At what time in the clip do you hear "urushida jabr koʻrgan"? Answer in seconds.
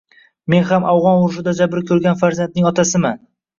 1.27-2.19